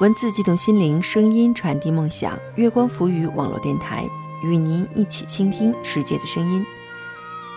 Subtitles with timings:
[0.00, 2.38] 文字激动心灵，声音传递梦想。
[2.56, 4.06] 月光浮语网络电台
[4.42, 6.66] 与您一起倾听世界的声音。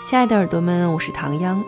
[0.08, 1.62] 亲爱的耳朵们，我是唐央。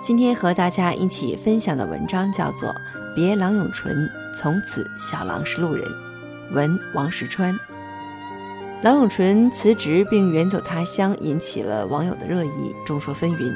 [0.00, 2.70] 今天和大家一起分享的文章叫做
[3.14, 5.84] 《别郎永淳，从此小郎是路人》，
[6.54, 7.54] 文王石川。
[8.80, 13.54] 郎永淳辞职并远走他乡，引起了网友的热议，众说纷纭。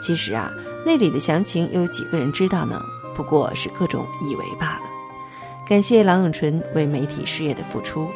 [0.00, 0.50] 其实啊，
[0.84, 2.80] 那里的详情又有几个人知道呢？
[3.16, 4.82] 不过是各种以为罢了。
[5.66, 8.08] 感谢郎永淳为媒体事业的付出。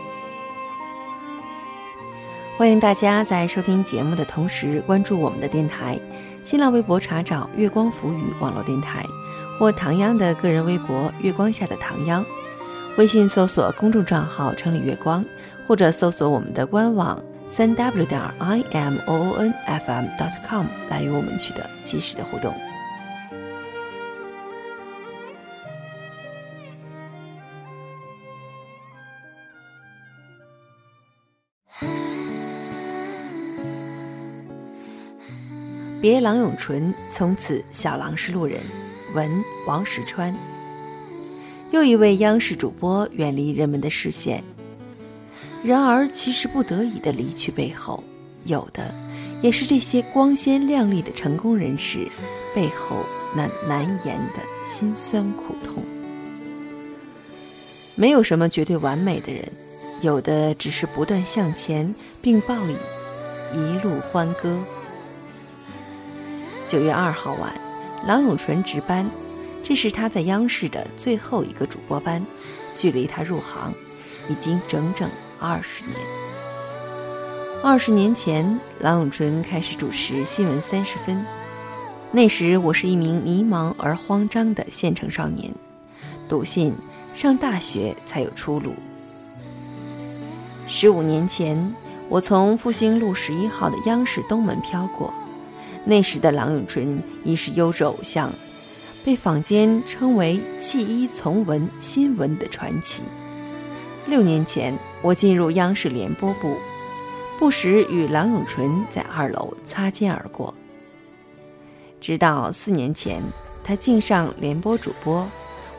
[2.57, 5.99] 欢迎大家在收听节目的同时关注我们的电台，
[6.45, 9.05] 新浪微博查找“月光浮语”网络电台，
[9.59, 12.25] 或唐央的个人微博“月光下的唐央”，
[12.97, 15.25] 微信搜索公众账号“城里月光”，
[15.67, 17.21] 或者搜索我们的官网
[17.55, 22.55] 三 w 点 i m o o n f m dot com 来与我们取得及时的互动。
[36.01, 38.61] 别郎永淳，从此小郎是路人。
[39.15, 39.31] 文
[39.67, 40.35] 王石川。
[41.71, 44.43] 又一位央视主播远离人们的视线。
[45.65, 48.03] 然而，其实不得已的离去背后，
[48.45, 48.93] 有的
[49.41, 52.09] 也是这些光鲜亮丽的成功人士
[52.53, 55.85] 背后那难言的辛酸苦痛。
[57.95, 59.49] 没有什么绝对完美的人，
[60.01, 62.77] 有的只是不断向前，并报以
[63.55, 64.59] 一路欢歌。
[66.67, 67.55] 九月二号晚，
[68.05, 69.09] 郎永淳值班，
[69.63, 72.25] 这是他在央视的最后一个主播班，
[72.75, 73.73] 距离他入行
[74.29, 75.09] 已经整整
[75.43, 75.97] 二十年。
[77.65, 81.17] 二十年前，郎永淳开始主持《新闻三十分》，
[82.13, 85.53] 那时我是一名迷茫而慌张的县城少年，
[86.29, 86.73] 笃信
[87.13, 88.73] 上大学才有出路。
[90.69, 91.75] 十五年前，
[92.09, 95.13] 我从复兴路十一号的央视东门飘过。
[95.85, 98.33] 那时的郎永淳已是优质偶像，
[99.05, 103.03] 被坊间称为“弃医从文新闻”的传奇。
[104.07, 106.57] 六年前，我进入央视联播部，
[107.37, 110.55] 不时与郎永淳在二楼擦肩而过。
[112.01, 113.21] 直到四年前，
[113.65, 115.29] 他竟上联播主播，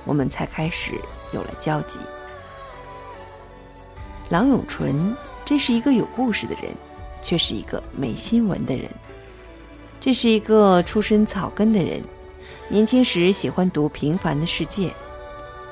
[0.03, 0.91] 我们才开始
[1.31, 1.99] 有了交集。
[4.29, 6.71] 郎永淳，这是一个有故事的人，
[7.21, 8.89] 却是一个没新闻的人。
[10.01, 12.03] 这是一个出身草根的人，
[12.67, 14.87] 年轻时喜欢读《平凡的世界》。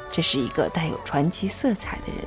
[0.09, 2.25] 这是一个带有传奇色彩的人。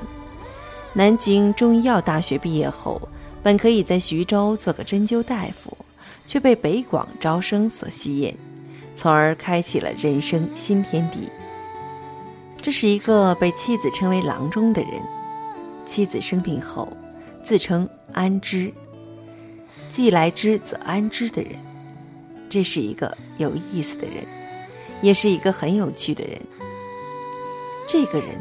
[0.97, 3.03] 南京中医药大学毕业后，
[3.43, 5.77] 本可以在徐州做个针灸大夫，
[6.25, 8.33] 却被北广招生所吸引，
[8.95, 11.29] 从而开启了人生新天地。
[12.63, 14.93] 这是一个被妻子称为“郎中”的人，
[15.85, 16.89] 妻子生病后，
[17.43, 18.73] 自称“安之”，
[19.91, 21.53] 既来之则安之的人。
[22.49, 24.25] 这是一个有意思的人，
[25.03, 26.41] 也是一个很有趣的人。
[27.85, 28.39] 这个人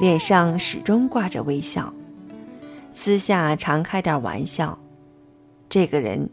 [0.00, 1.92] 脸上始终挂着微笑，
[2.92, 4.78] 私下常开点玩笑。
[5.68, 6.28] 这个人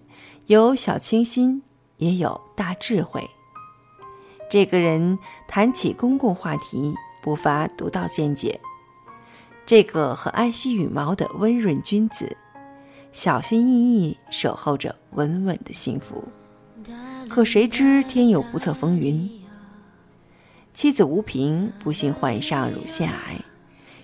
[0.48, 1.62] 有小清新，
[1.98, 3.28] 也有大智慧。
[4.50, 5.18] 这个人
[5.48, 8.60] 谈起公共话题不乏独到见解。
[9.66, 12.36] 这个和爱惜羽毛的温润君子，
[13.14, 16.24] 小心翼翼守候着稳稳的幸福。
[17.30, 19.30] 可谁知天有不测风云，
[20.74, 23.40] 妻子吴萍不幸患上乳腺癌，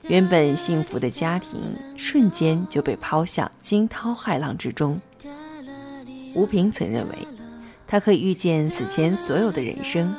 [0.07, 5.00] 原本幸福的家庭瞬间就被抛向惊涛骇浪之中。
[6.34, 7.16] 吴萍曾认为，
[7.85, 10.16] 她可以预见死前所有的人生，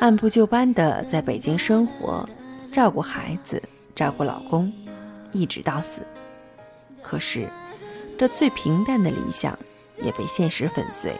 [0.00, 2.28] 按部就班的在北京生活，
[2.72, 3.62] 照顾孩子，
[3.94, 4.72] 照顾老公，
[5.30, 6.00] 一直到死。
[7.00, 7.48] 可是，
[8.18, 9.56] 这最平淡的理想
[10.02, 11.14] 也被现实粉碎。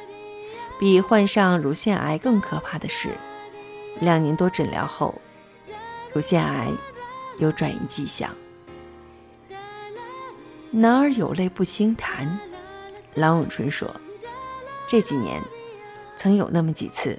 [0.81, 3.11] 比患上乳腺癌更可怕的是，
[4.01, 5.15] 两年多诊疗后，
[6.13, 6.69] 乳腺癌
[7.39, 8.31] 有转移迹象。
[10.71, 12.39] 男儿有泪不轻弹，
[13.15, 13.89] 郎永淳说
[14.87, 15.43] ：“这几年，
[16.17, 17.19] 曾有那么几次，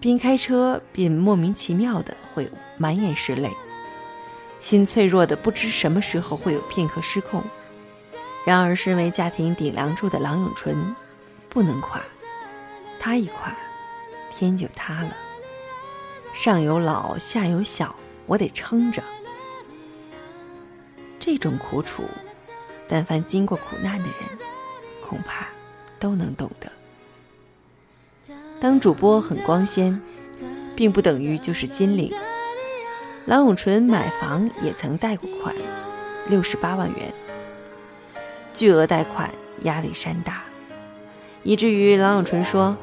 [0.00, 3.50] 边开车边莫名其妙的会满眼是泪，
[4.58, 7.44] 心脆弱的不知什么时候会有片刻失控。
[8.44, 10.94] 然而，身为家庭顶梁柱的郎永淳，
[11.48, 12.00] 不能垮。”
[12.98, 13.54] 他一垮，
[14.32, 15.14] 天就塌了。
[16.32, 17.94] 上有老，下有小，
[18.26, 19.02] 我得撑着。
[21.26, 22.04] 这种苦楚，
[22.86, 24.38] 但凡经过苦难的人，
[25.04, 25.48] 恐怕
[25.98, 26.70] 都能懂得。
[28.60, 30.00] 当主播很光鲜，
[30.76, 32.14] 并不等于就是金领。
[33.24, 35.52] 郎永淳买房也曾贷过款，
[36.28, 37.12] 六十八万元，
[38.54, 39.28] 巨额贷款
[39.62, 40.44] 压力山大，
[41.42, 42.76] 以至于郎永淳说：“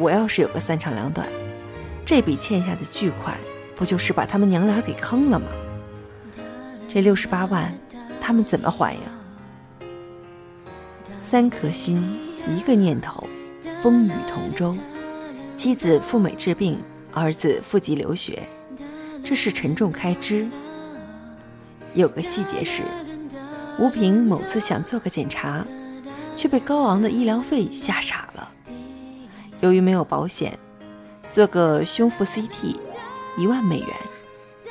[0.00, 1.28] 我要是有个三长两短，
[2.06, 3.36] 这笔欠下的巨款，
[3.76, 5.48] 不就是把他们娘俩给坑了吗？
[6.92, 7.72] 这六十八万，
[8.20, 9.00] 他们怎么还呀？”
[11.18, 11.98] 三颗心，
[12.46, 13.26] 一个念头，
[13.82, 14.76] 风雨同舟。
[15.56, 16.78] 妻子赴美治病，
[17.10, 18.46] 儿子赴籍留学。
[19.24, 20.46] 这是沉重开支。
[21.94, 22.82] 有个细节是，
[23.78, 25.66] 吴平某次想做个检查，
[26.36, 28.50] 却被高昂的医疗费吓傻了。
[29.62, 30.58] 由于没有保险，
[31.30, 32.76] 做个胸腹 CT，
[33.38, 33.88] 一万美元；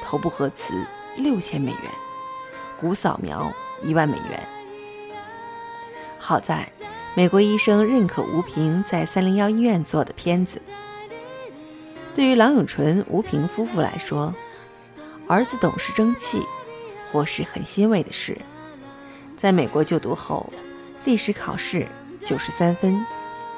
[0.04, 0.86] 头部核磁
[1.18, 1.92] 六千美元；
[2.82, 4.48] 骨扫描一万美元。
[6.18, 6.68] 好在，
[7.16, 10.60] 美国医生认可吴平在三零幺医院做的片子。
[12.16, 14.34] 对于郎永淳、吴平夫妇来说，
[15.28, 16.42] 儿子懂事争气，
[17.12, 18.36] 或是很欣慰的事。
[19.38, 20.52] 在美国就读后，
[21.06, 21.88] 历史考试
[22.24, 23.06] 九十三分，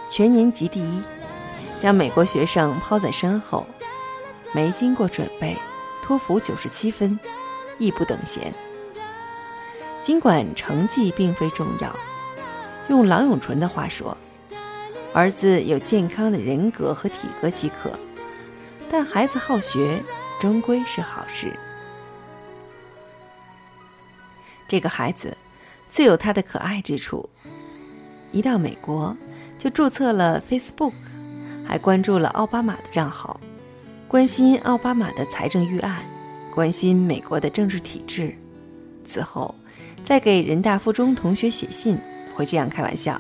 [0.10, 1.02] 全年级第一，
[1.80, 3.66] 将美国学生抛在身后。
[4.54, 5.58] 没经过准备，
[6.04, 7.19] 托福九十七分，
[7.80, 8.54] 亦不等闲。
[10.04, 11.96] 尽管成绩并非重要，
[12.90, 14.18] 用郎永淳的话说，
[15.14, 17.90] 儿子有健康的人格和体格即可。
[18.92, 20.04] 但孩子好学，
[20.42, 21.58] 终归是好事。
[24.68, 25.38] 这个孩子
[25.90, 27.30] 自有他的可爱之处。
[28.34, 29.16] 一到美国，
[29.58, 30.92] 就注册了 Facebook，
[31.66, 33.40] 还关注了奥巴马的账号，
[34.10, 36.04] 关心奥巴马的财政预案，
[36.54, 38.36] 关心美国的政治体制。
[39.06, 39.56] 此后，
[40.06, 41.98] 在给人大附中同学写信，
[42.36, 43.20] 会这样开玩笑：“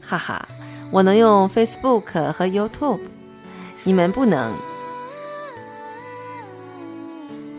[0.00, 0.48] 哈哈，
[0.90, 3.00] 我能用 Facebook 和 YouTube，
[3.84, 4.54] 你们不能。”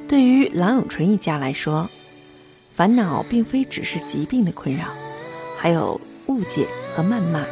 [0.07, 1.87] 对于郎永淳一家来说，
[2.73, 4.85] 烦恼并非只是疾病的困扰，
[5.57, 7.45] 还有误解和谩骂。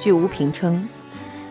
[0.00, 0.88] 据吴平称，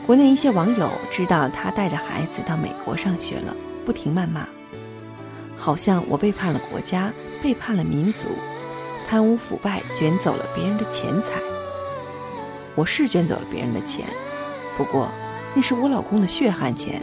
[0.06, 3.56] 国内一些网友知道他带着孩子到美国上学了，
[3.86, 4.46] 不停谩骂，
[5.56, 7.12] 好像我背叛了国家，
[7.46, 8.26] 背叛了民族，
[9.08, 11.34] 贪污腐败，卷走了别人的钱财。
[12.74, 14.04] 我是卷走了别人的钱，
[14.76, 15.12] 不过
[15.54, 17.00] 那是我老公的血汗钱。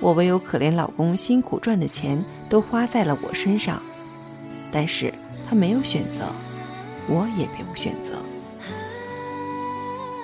[0.00, 3.82] 我唯有可怜老公辛苦赚的钱都花在了我身上，
[4.72, 5.12] 但是
[5.46, 6.20] 他没有选择，
[7.06, 8.12] 我也别无选择。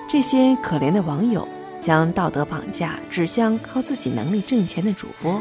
[0.09, 1.47] 这些可怜的网友
[1.79, 5.39] 将道德绑架指向靠自己能力挣钱的主播，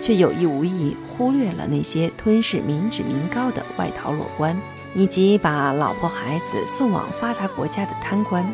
[0.00, 4.56] 却有意无意忽略了那些吞噬民脂民膏的外逃裸官，
[4.94, 8.44] 以及把老婆孩子送往发达国家的贪官。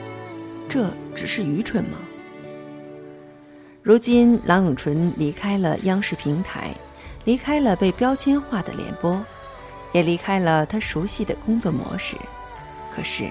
[0.68, 1.98] 这只是愚蠢吗？
[3.82, 6.74] 如今，郎永淳离开了央视平台，
[7.24, 9.24] 离开了被标签化的联播，
[9.92, 12.16] 也离开了他熟悉的工作模式。
[12.92, 13.30] 可是，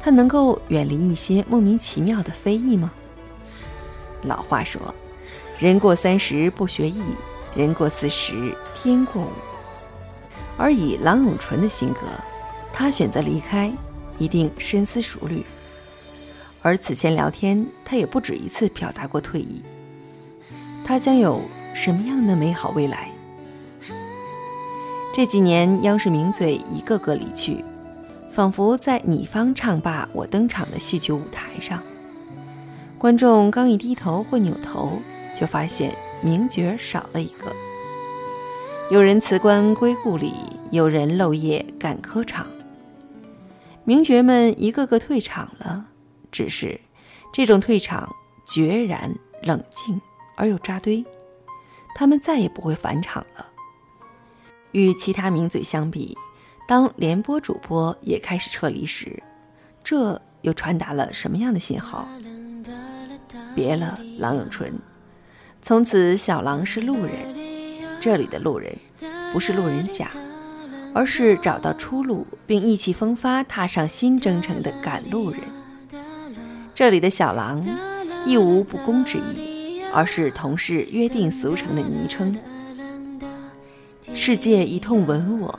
[0.00, 2.90] 他能够远离一些莫名其妙的非议吗？
[4.22, 4.80] 老话说
[5.60, 7.02] ：“人过三十不学艺，
[7.54, 9.30] 人过四十天过午。”
[10.56, 12.00] 而以郎永淳的性格，
[12.72, 13.72] 他选择离开，
[14.18, 15.44] 一定深思熟虑。
[16.62, 19.62] 而此前聊天，他也不止一次表达过退役。
[20.84, 21.40] 他将有
[21.74, 23.10] 什么样的美好未来？
[25.14, 27.64] 这几年，央视名嘴一个个离去，
[28.32, 31.82] 仿佛在你方唱罢我登场的戏曲舞台上，
[32.98, 34.98] 观众刚一低头或扭头，
[35.36, 37.54] 就发现名角少了一个。
[38.90, 40.32] 有人辞官归故里，
[40.70, 42.46] 有人漏夜赶科场。
[43.84, 45.84] 名角们一个个退场了。
[46.32, 46.80] 只是，
[47.30, 48.10] 这种退场
[48.46, 50.00] 决然冷静
[50.34, 51.04] 而又扎堆，
[51.94, 53.46] 他们再也不会返场了。
[54.72, 56.16] 与其他名嘴相比，
[56.66, 59.22] 当联播主播也开始撤离时，
[59.84, 62.08] 这又传达了什么样的信号？
[63.54, 64.72] 别了，郎永淳，
[65.64, 67.12] 从此小狼是路人。
[67.98, 68.76] 这里的路人，
[69.32, 70.10] 不是路人甲，
[70.92, 75.40] 而是找到出路并意气风发踏上新征程的赶路人。
[76.74, 77.66] 这里的小狼，
[78.26, 82.38] 亦无不公之意，而是同事约定俗成的昵称。
[84.14, 85.58] 世界一通吻我，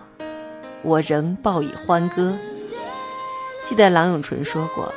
[0.84, 2.38] 我仍报以欢歌。
[3.64, 4.94] 记得郎永淳说过：“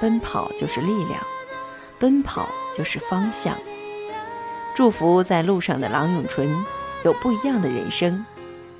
[0.00, 1.24] 奔跑就是力量，
[2.00, 3.56] 奔跑就是方向。”
[4.74, 6.64] 祝福在路上的郎永淳
[7.04, 8.24] 有不一样的人生，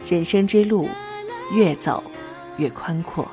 [0.06, 0.88] 人生之路
[1.52, 2.02] 越走
[2.56, 3.30] 越宽阔。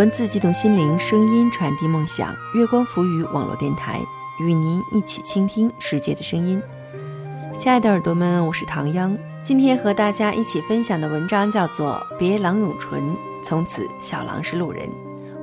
[0.00, 2.34] 文字激动心灵，声音传递梦想。
[2.54, 4.00] 月光浮语网络电台
[4.38, 6.58] 与您一起倾听世界的声音。
[7.58, 9.14] 亲爱的耳朵们，我是唐央。
[9.42, 13.14] 今天和大家一起分享的文章叫做《别郎永淳，
[13.44, 14.88] 从此小郎是路人》，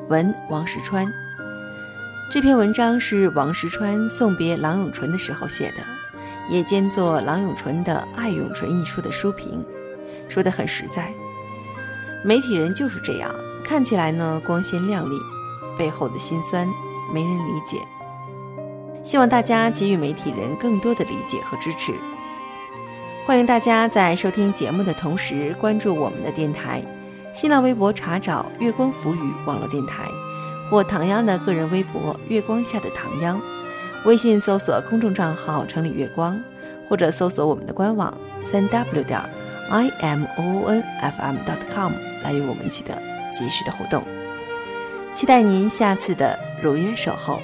[0.10, 1.08] 文王石川。
[2.32, 5.84] 这篇文章是王石川送别郎永淳的时候写的，
[6.50, 9.64] 也兼作郎永淳的《爱永淳》一书的书评，
[10.28, 11.14] 说的很实在。
[12.26, 13.32] 媒体人就是这样。
[13.68, 15.20] 看起来呢光鲜亮丽，
[15.78, 16.66] 背后的辛酸
[17.14, 17.78] 没人理解。
[19.04, 21.94] 希望大家给予媒体人更多的理解和支持。
[23.26, 26.82] 欢迎大家在收听节目的同时关注我们的电台，
[27.34, 30.08] 新浪微博查找“月光浮语”网络电台，
[30.72, 33.40] 或唐央的个人微博“月光下的唐央”，
[34.06, 36.42] 微信搜索公众账号“城里月光”，
[36.88, 39.22] 或者搜索我们的官网三 w 点
[39.70, 41.92] i m o o n f m dot com
[42.24, 43.17] 来与我们取得。
[43.32, 44.04] 及时的互动，
[45.14, 47.42] 期待您下次的如约守候。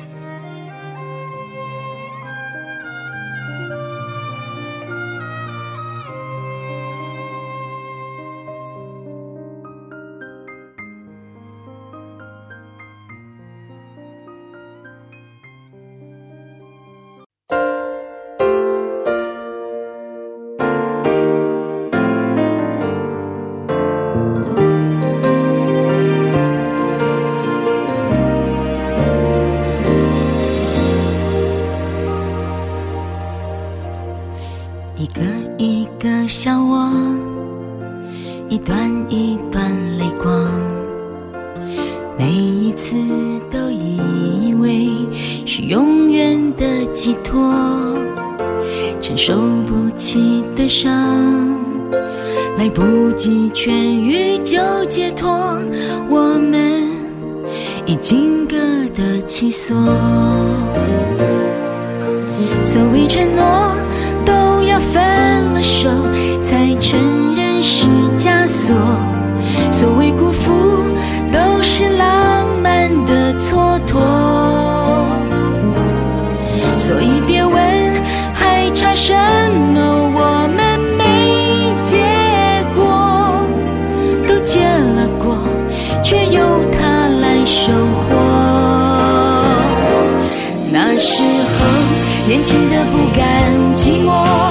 [54.85, 55.29] 解脱，
[56.09, 56.83] 我们
[57.85, 58.55] 已经各
[58.95, 59.75] 得其所，
[62.63, 63.43] 所谓承诺。
[64.25, 65.03] 都要分
[65.53, 65.89] 了手，
[66.41, 67.85] 才承认是
[68.17, 68.73] 枷锁。
[69.71, 70.72] 所谓辜负，
[87.45, 88.15] 收获。
[90.71, 94.42] 那时候年轻的不甘寂寞。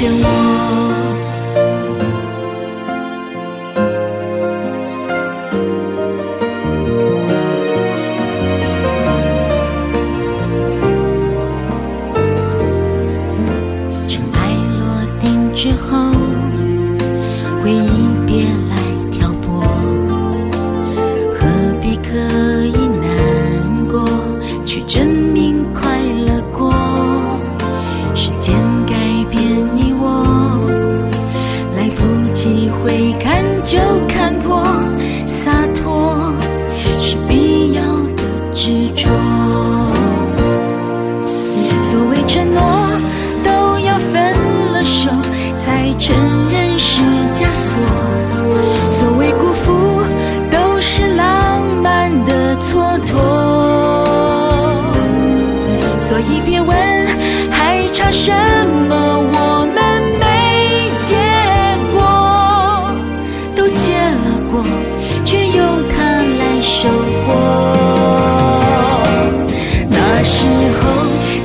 [0.00, 0.49] 见我
[32.42, 32.99] 机会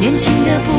[0.06, 0.75] 年轻的不